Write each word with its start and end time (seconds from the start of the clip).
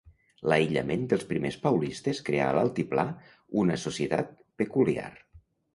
L'aïllament 0.51 1.03
dels 1.11 1.25
primers 1.33 1.59
paulistes 1.67 2.23
creà 2.31 2.49
a 2.49 2.57
l'altiplà 2.59 3.07
una 3.65 3.79
societat 3.87 4.37
peculiar. 4.65 5.11